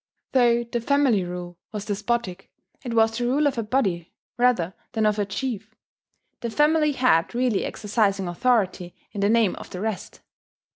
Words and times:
Though 0.31 0.63
the 0.63 0.81
family 0.81 1.23
rule 1.23 1.59
was 1.71 1.85
despotic, 1.85 2.49
it 2.83 2.95
was 2.95 3.15
the 3.15 3.27
rule 3.27 3.45
of 3.45 3.59
a 3.59 3.61
body 3.61 4.15
rather 4.35 4.73
than 4.93 5.05
of 5.05 5.19
a 5.19 5.27
chief; 5.27 5.75
the 6.39 6.49
family 6.49 6.93
head 6.93 7.35
really 7.35 7.63
exercising 7.63 8.27
authority 8.27 8.95
in 9.11 9.21
the 9.21 9.29
name 9.29 9.53
of 9.57 9.69
the 9.69 9.79
rest 9.79 10.21